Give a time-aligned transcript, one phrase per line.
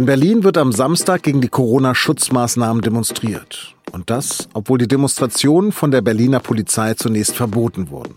[0.00, 3.74] In Berlin wird am Samstag gegen die Corona-Schutzmaßnahmen demonstriert.
[3.92, 8.14] Und das, obwohl die Demonstrationen von der Berliner Polizei zunächst verboten wurden.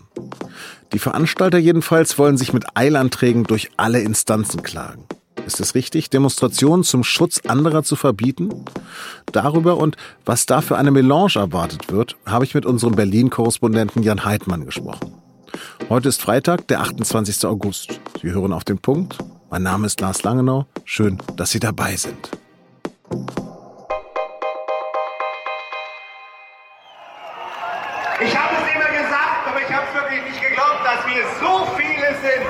[0.94, 5.04] Die Veranstalter jedenfalls wollen sich mit Eilanträgen durch alle Instanzen klagen.
[5.44, 8.64] Ist es richtig, Demonstrationen zum Schutz anderer zu verbieten?
[9.30, 14.24] Darüber und was da für eine Melange erwartet wird, habe ich mit unserem Berlin-Korrespondenten Jan
[14.24, 15.12] Heidmann gesprochen.
[15.90, 17.44] Heute ist Freitag, der 28.
[17.44, 18.00] August.
[18.22, 19.18] Sie hören auf den Punkt.
[19.54, 20.66] Mein Name ist Lars Langenau.
[20.84, 22.28] Schön, dass Sie dabei sind.
[28.20, 31.66] Ich habe es immer gesagt, aber ich habe es wirklich nicht geglaubt, dass wir so
[31.76, 32.44] viele sind.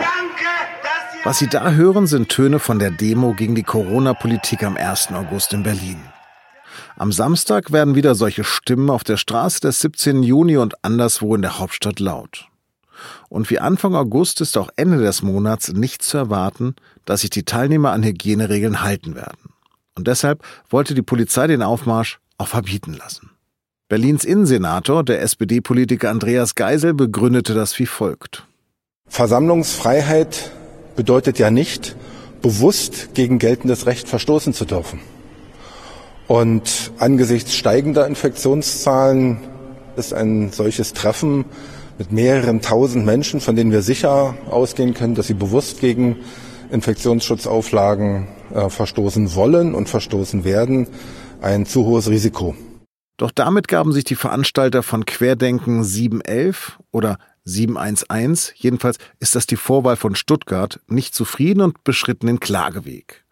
[0.00, 0.50] Danke,
[0.82, 1.24] dass ihr...
[1.24, 5.12] Was Sie da hören, sind Töne von der Demo gegen die Corona-Politik am 1.
[5.12, 6.02] August in Berlin.
[6.96, 10.24] Am Samstag werden wieder solche Stimmen auf der Straße des 17.
[10.24, 12.48] Juni und anderswo in der Hauptstadt laut.
[13.28, 17.44] Und wie Anfang August ist auch Ende des Monats nicht zu erwarten, dass sich die
[17.44, 19.52] Teilnehmer an Hygieneregeln halten werden.
[19.94, 23.30] Und deshalb wollte die Polizei den Aufmarsch auch verbieten lassen.
[23.88, 28.46] Berlins Innensenator, der SPD-Politiker Andreas Geisel, begründete das wie folgt.
[29.06, 30.50] Versammlungsfreiheit
[30.96, 31.94] bedeutet ja nicht,
[32.40, 35.00] bewusst gegen geltendes Recht verstoßen zu dürfen.
[36.26, 39.38] Und angesichts steigender Infektionszahlen
[39.96, 41.44] ist ein solches Treffen
[42.02, 46.16] mit mehreren tausend Menschen, von denen wir sicher ausgehen können, dass sie bewusst gegen
[46.72, 50.88] Infektionsschutzauflagen äh, verstoßen wollen und verstoßen werden,
[51.40, 52.56] ein zu hohes Risiko.
[53.18, 59.54] Doch damit gaben sich die Veranstalter von Querdenken 711 oder 711, jedenfalls ist das die
[59.54, 63.24] Vorwahl von Stuttgart, nicht zufrieden und beschritten den Klageweg.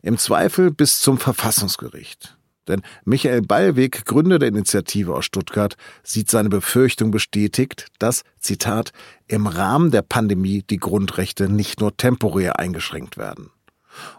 [0.00, 2.35] Im Zweifel bis zum Verfassungsgericht.
[2.68, 8.92] Denn Michael Ballweg, Gründer der Initiative aus Stuttgart, sieht seine Befürchtung bestätigt, dass, Zitat,
[9.28, 13.50] im Rahmen der Pandemie die Grundrechte nicht nur temporär eingeschränkt werden.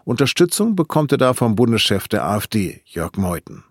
[0.04, 3.64] Unterstützung bekommt er da vom Bundeschef der AfD, Jörg Meuthen.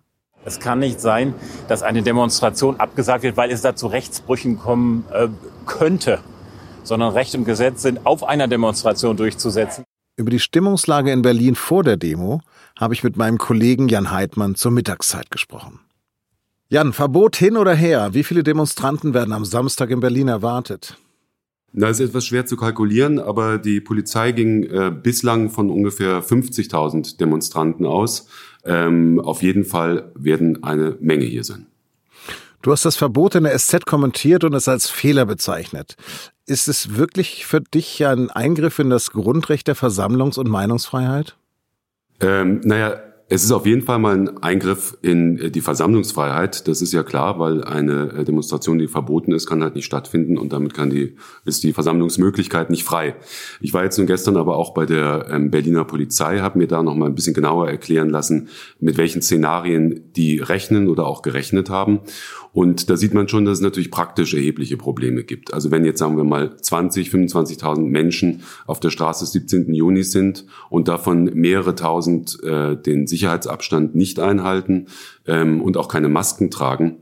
[0.44, 1.34] Es kann nicht sein,
[1.68, 5.28] dass eine Demonstration abgesagt wird, weil es da zu Rechtsbrüchen kommen äh,
[5.66, 6.20] könnte,
[6.84, 9.84] sondern Recht und Gesetz sind auf einer Demonstration durchzusetzen.
[10.16, 12.40] Über die Stimmungslage in Berlin vor der Demo
[12.78, 15.80] habe ich mit meinem Kollegen Jan Heidmann zur Mittagszeit gesprochen.
[16.70, 18.10] Jan, Verbot hin oder her?
[18.12, 20.96] Wie viele Demonstranten werden am Samstag in Berlin erwartet?
[21.72, 27.18] Na, ist etwas schwer zu kalkulieren, aber die Polizei ging äh, bislang von ungefähr 50.000
[27.18, 28.28] Demonstranten aus.
[28.64, 31.66] Ähm, auf jeden Fall werden eine Menge hier sein.
[32.62, 35.96] Du hast das Verbot in der SZ kommentiert und es als Fehler bezeichnet.
[36.46, 41.37] Ist es wirklich für dich ein Eingriff in das Grundrecht der Versammlungs- und Meinungsfreiheit?
[42.20, 43.00] Ähm, naja,
[43.30, 46.66] es ist auf jeden Fall mal ein Eingriff in äh, die Versammlungsfreiheit.
[46.66, 50.38] Das ist ja klar, weil eine äh, Demonstration, die verboten ist, kann halt nicht stattfinden
[50.38, 53.16] und damit kann die, ist die Versammlungsmöglichkeit nicht frei.
[53.60, 56.82] Ich war jetzt nun gestern aber auch bei der ähm, Berliner Polizei, habe mir da
[56.82, 58.48] noch mal ein bisschen genauer erklären lassen,
[58.80, 62.00] mit welchen Szenarien die rechnen oder auch gerechnet haben.
[62.52, 65.52] Und da sieht man schon, dass es natürlich praktisch erhebliche Probleme gibt.
[65.52, 69.74] Also wenn jetzt sagen wir mal 20, 25.000 Menschen auf der Straße des 17.
[69.74, 74.86] Juni sind und davon mehrere tausend äh, den Sicherheitsabstand nicht einhalten
[75.26, 76.98] ähm, und auch keine Masken tragen,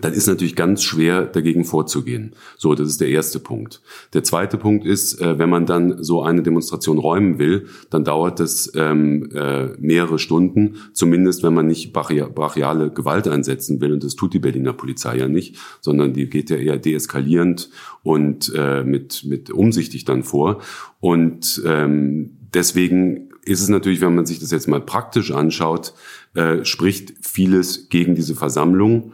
[0.00, 2.36] dann ist natürlich ganz schwer dagegen vorzugehen.
[2.56, 3.82] So, das ist der erste Punkt.
[4.12, 8.38] Der zweite Punkt ist, äh, wenn man dann so eine Demonstration räumen will, dann dauert
[8.38, 13.92] das ähm, äh, mehrere Stunden, zumindest wenn man nicht brachiale Gewalt einsetzen will.
[13.92, 17.70] Und das tut die Berliner Polizei ja nicht, sondern die geht ja eher deeskalierend
[18.04, 20.60] und äh, mit, mit umsichtig dann vor.
[21.00, 25.94] Und ähm, deswegen ist es natürlich, wenn man sich das jetzt mal praktisch anschaut,
[26.34, 29.12] äh, spricht vieles gegen diese Versammlung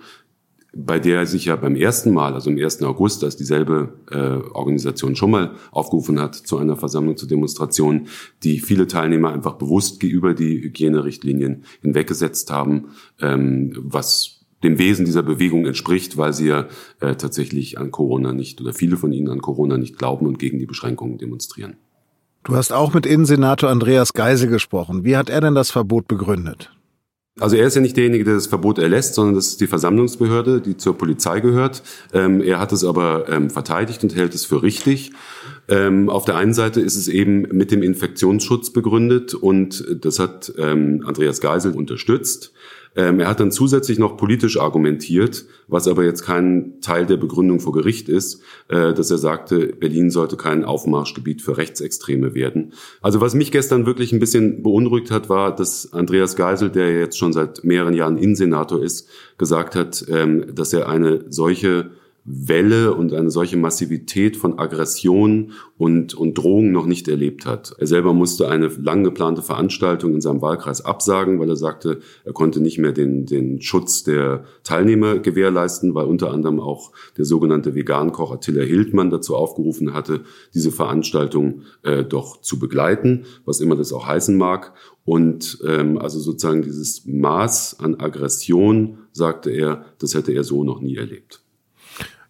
[0.77, 2.83] bei der sich ja beim ersten Mal, also im 1.
[2.83, 4.17] August, als dieselbe äh,
[4.53, 8.09] Organisation schon mal aufgerufen hat zu einer Versammlung, zu Demonstrationen,
[8.43, 12.89] die viele Teilnehmer einfach bewusst über die Hygienerichtlinien hinweggesetzt haben,
[13.21, 16.67] ähm, was dem Wesen dieser Bewegung entspricht, weil sie ja
[17.01, 20.59] äh, tatsächlich an Corona nicht oder viele von ihnen an Corona nicht glauben und gegen
[20.59, 21.77] die Beschränkungen demonstrieren.
[22.47, 25.03] Du hast auch mit Innensenator Andreas Geisel gesprochen.
[25.03, 26.71] Wie hat er denn das Verbot begründet?
[27.41, 30.61] Also er ist ja nicht derjenige, der das Verbot erlässt, sondern das ist die Versammlungsbehörde,
[30.61, 31.83] die zur Polizei gehört.
[32.13, 35.11] Ähm, er hat es aber ähm, verteidigt und hält es für richtig.
[35.69, 40.53] Ähm, auf der einen Seite ist es eben mit dem Infektionsschutz begründet und das hat
[40.57, 42.53] ähm, Andreas Geisel unterstützt.
[42.97, 47.61] Ähm, er hat dann zusätzlich noch politisch argumentiert, was aber jetzt kein Teil der Begründung
[47.61, 52.73] vor Gericht ist, äh, dass er sagte, Berlin sollte kein Aufmarschgebiet für Rechtsextreme werden.
[53.03, 57.19] Also was mich gestern wirklich ein bisschen beunruhigt hat, war, dass Andreas Geisel, der jetzt
[57.19, 61.91] schon seit mehreren Jahren Innensenator ist, gesagt hat, ähm, dass er eine solche
[62.29, 67.77] Welle und eine solche Massivität von Aggression und, und Drohungen noch nicht erlebt hat.
[67.79, 72.33] Er selber musste eine lang geplante Veranstaltung in seinem Wahlkreis absagen, weil er sagte, er
[72.33, 77.77] konnte nicht mehr den, den Schutz der Teilnehmer gewährleisten, weil unter anderem auch der sogenannte
[77.77, 83.93] Vegankoch Attila Hildmann dazu aufgerufen hatte, diese Veranstaltung äh, doch zu begleiten, was immer das
[83.93, 84.73] auch heißen mag.
[85.05, 90.81] Und ähm, also sozusagen dieses Maß an Aggression, sagte er, das hätte er so noch
[90.81, 91.46] nie erlebt.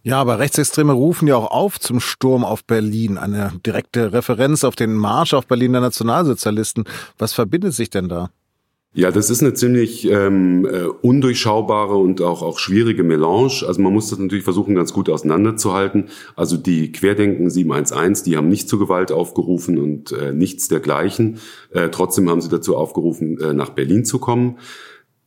[0.06, 3.18] Ja, aber Rechtsextreme rufen ja auch auf zum Sturm auf Berlin.
[3.18, 6.84] Eine direkte Referenz auf den Marsch auf Berlin der Nationalsozialisten.
[7.18, 8.30] Was verbindet sich denn da?
[8.94, 13.64] Ja, das ist eine ziemlich ähm, äh, undurchschaubare und auch, auch schwierige Melange.
[13.66, 16.04] Also man muss das natürlich versuchen, ganz gut auseinanderzuhalten.
[16.36, 21.40] Also die Querdenken 711, die haben nicht zu Gewalt aufgerufen und äh, nichts dergleichen.
[21.72, 24.58] Äh, trotzdem haben sie dazu aufgerufen, äh, nach Berlin zu kommen.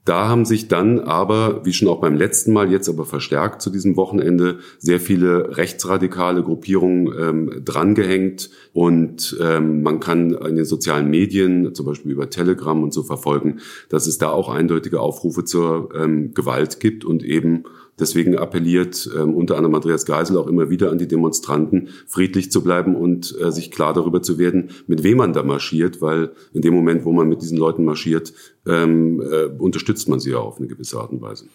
[0.09, 3.69] Da haben sich dann aber, wie schon auch beim letzten Mal, jetzt aber verstärkt zu
[3.69, 8.49] diesem Wochenende, sehr viele rechtsradikale Gruppierungen ähm, drangehängt.
[8.73, 13.59] Und ähm, man kann in den sozialen Medien, zum Beispiel über Telegram und so verfolgen,
[13.89, 17.65] dass es da auch eindeutige Aufrufe zur ähm, Gewalt gibt und eben
[17.99, 22.63] Deswegen appelliert ähm, unter anderem Andreas Geisel auch immer wieder an die Demonstranten, friedlich zu
[22.63, 26.61] bleiben und äh, sich klar darüber zu werden, mit wem man da marschiert, weil in
[26.61, 28.33] dem Moment, wo man mit diesen Leuten marschiert,
[28.65, 31.45] ähm, äh, unterstützt man sie ja auf eine gewisse Art und Weise.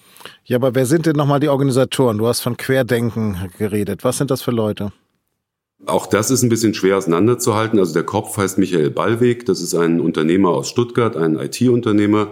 [0.45, 2.19] Ja, aber wer sind denn nochmal die Organisatoren?
[2.19, 4.05] Du hast von Querdenken geredet.
[4.05, 4.93] Was sind das für Leute?
[5.87, 7.79] Auch das ist ein bisschen schwer auseinanderzuhalten.
[7.79, 9.45] Also der Kopf heißt Michael Ballweg.
[9.47, 12.29] Das ist ein Unternehmer aus Stuttgart, ein IT-Unternehmer.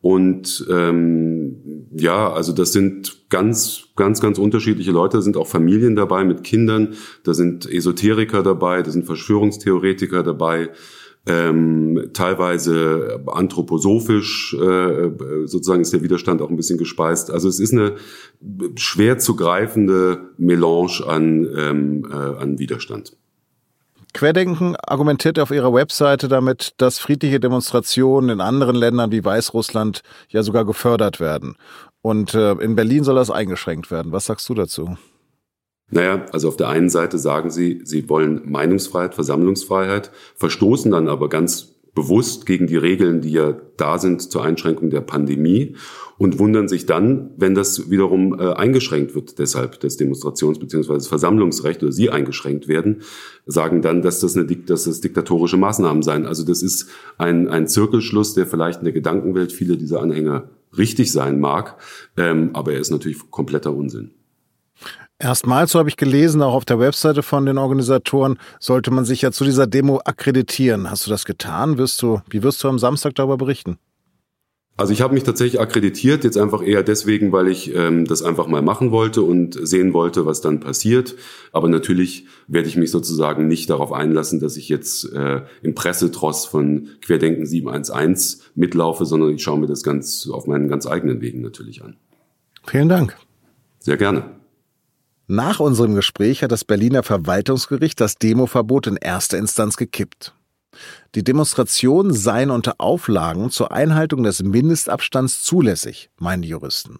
[0.00, 5.18] Und ähm, ja, also das sind ganz, ganz, ganz unterschiedliche Leute.
[5.18, 6.94] Da sind auch Familien dabei mit Kindern.
[7.24, 8.82] Da sind Esoteriker dabei.
[8.82, 10.70] Da sind Verschwörungstheoretiker dabei.
[11.28, 15.10] Ähm, teilweise anthroposophisch äh,
[15.46, 17.32] sozusagen ist der Widerstand auch ein bisschen gespeist.
[17.32, 17.96] Also es ist eine
[18.76, 23.16] schwer zu greifende Melange an, ähm, äh, an Widerstand.
[24.16, 30.42] Querdenken argumentiert auf ihrer Webseite damit, dass friedliche Demonstrationen in anderen Ländern wie Weißrussland ja
[30.42, 31.56] sogar gefördert werden.
[32.00, 34.12] Und äh, in Berlin soll das eingeschränkt werden.
[34.12, 34.96] Was sagst du dazu?
[35.90, 41.28] Naja, also auf der einen Seite sagen sie, sie wollen Meinungsfreiheit, Versammlungsfreiheit, verstoßen dann aber
[41.28, 45.74] ganz bewusst gegen die Regeln, die ja da sind zur Einschränkung der Pandemie
[46.18, 51.00] und wundern sich dann, wenn das wiederum äh, eingeschränkt wird, deshalb das Demonstrations- bzw.
[51.00, 53.02] Versammlungsrecht oder sie eingeschränkt werden,
[53.46, 56.26] sagen dann, dass das, eine, dass das diktatorische Maßnahmen seien.
[56.26, 56.88] Also das ist
[57.18, 61.76] ein, ein Zirkelschluss, der vielleicht in der Gedankenwelt vieler dieser Anhänger richtig sein mag,
[62.18, 64.10] ähm, aber er ist natürlich kompletter Unsinn.
[65.18, 69.22] Erstmals, so habe ich gelesen, auch auf der Webseite von den Organisatoren, sollte man sich
[69.22, 70.90] ja zu dieser Demo akkreditieren.
[70.90, 71.78] Hast du das getan?
[71.78, 73.78] Wirst du, wie wirst du am Samstag darüber berichten?
[74.78, 78.46] Also ich habe mich tatsächlich akkreditiert, jetzt einfach eher deswegen, weil ich ähm, das einfach
[78.46, 81.14] mal machen wollte und sehen wollte, was dann passiert.
[81.50, 86.44] Aber natürlich werde ich mich sozusagen nicht darauf einlassen, dass ich jetzt äh, im Pressetross
[86.44, 91.40] von Querdenken 711 mitlaufe, sondern ich schaue mir das ganz auf meinen ganz eigenen Wegen
[91.40, 91.96] natürlich an.
[92.66, 93.16] Vielen Dank.
[93.78, 94.24] Sehr gerne.
[95.28, 100.34] Nach unserem Gespräch hat das Berliner Verwaltungsgericht das Demoverbot in erster Instanz gekippt.
[101.16, 106.98] Die Demonstrationen seien unter Auflagen zur Einhaltung des Mindestabstands zulässig, meinen die Juristen.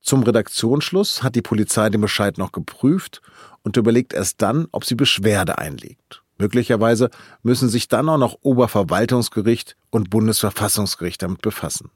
[0.00, 3.20] Zum Redaktionsschluss hat die Polizei den Bescheid noch geprüft
[3.62, 6.22] und überlegt erst dann, ob sie Beschwerde einlegt.
[6.38, 7.10] Möglicherweise
[7.42, 11.90] müssen sich dann auch noch Oberverwaltungsgericht und Bundesverfassungsgericht damit befassen.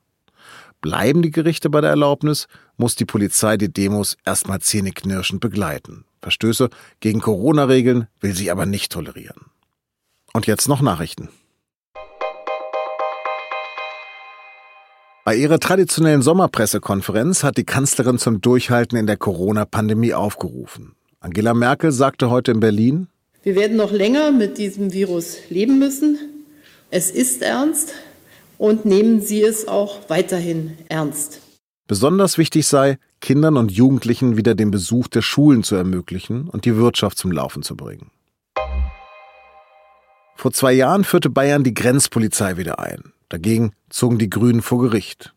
[0.83, 6.05] Bleiben die Gerichte bei der Erlaubnis, muss die Polizei die Demos erstmal zähneknirschend begleiten.
[6.21, 9.47] Verstöße gegen Corona-Regeln will sie aber nicht tolerieren.
[10.33, 11.29] Und jetzt noch Nachrichten.
[15.25, 20.97] Bei ihrer traditionellen Sommerpressekonferenz hat die Kanzlerin zum Durchhalten in der Corona-Pandemie aufgerufen.
[21.21, 23.07] Angela Merkel sagte heute in Berlin,
[23.45, 26.19] wir werden noch länger mit diesem Virus leben müssen.
[26.91, 27.95] Es ist ernst
[28.63, 31.41] und nehmen Sie es auch weiterhin ernst.
[31.89, 36.77] Besonders wichtig sei, Kindern und Jugendlichen wieder den Besuch der Schulen zu ermöglichen und die
[36.77, 38.13] Wirtschaft zum Laufen zu bringen.
[40.37, 43.13] Vor zwei Jahren führte Bayern die Grenzpolizei wieder ein.
[43.31, 45.35] Dagegen zogen die Grünen vor Gericht.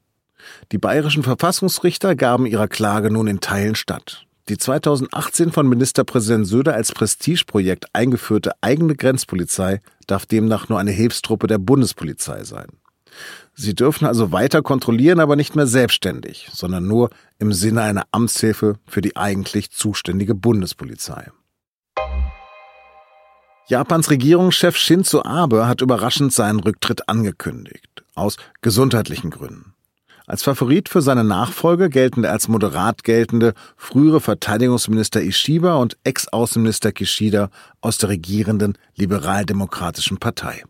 [0.71, 4.27] Die bayerischen Verfassungsrichter gaben ihrer Klage nun in Teilen statt.
[4.49, 11.47] Die 2018 von Ministerpräsident Söder als Prestigeprojekt eingeführte eigene Grenzpolizei darf demnach nur eine Hilfstruppe
[11.47, 12.67] der Bundespolizei sein.
[13.53, 18.75] Sie dürfen also weiter kontrollieren, aber nicht mehr selbstständig, sondern nur im Sinne einer Amtshilfe
[18.85, 21.31] für die eigentlich zuständige Bundespolizei.
[23.67, 29.73] Japans Regierungschef Shinzo Abe hat überraschend seinen Rücktritt angekündigt, aus gesundheitlichen Gründen.
[30.27, 36.91] Als Favorit für seine Nachfolge gelten der als moderat geltende frühere Verteidigungsminister Ishiba und Ex-Außenminister
[36.91, 37.49] Kishida
[37.81, 40.63] aus der regierenden liberaldemokratischen Partei.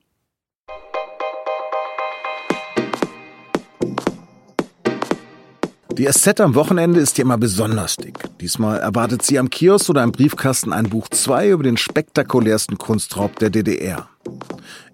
[5.97, 8.19] Die SZ am Wochenende ist ja immer besonders dick.
[8.41, 13.39] Diesmal erwartet sie am Kiosk oder im Briefkasten ein Buch 2 über den spektakulärsten Kunstraub
[13.39, 14.09] der DDR.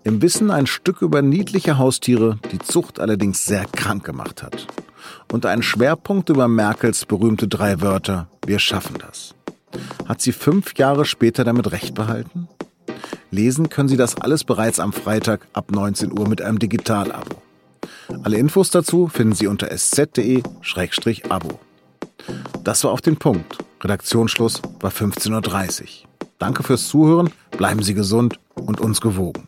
[0.04, 4.68] Im Wissen ein Stück über niedliche Haustiere, die Zucht allerdings sehr krank gemacht hat.
[5.32, 9.34] Und ein Schwerpunkt über Merkels berühmte drei Wörter, wir schaffen das.
[10.08, 12.48] Hat sie fünf Jahre später damit recht behalten?
[13.32, 17.42] Lesen können Sie das alles bereits am Freitag ab 19 Uhr mit einem Digital-Abo.
[18.24, 21.60] Alle Infos dazu finden Sie unter sz.de-abo.
[22.64, 23.58] Das war auf den Punkt.
[23.82, 25.88] Redaktionsschluss war 15.30 Uhr.
[26.38, 29.48] Danke fürs Zuhören, bleiben Sie gesund und uns gewogen.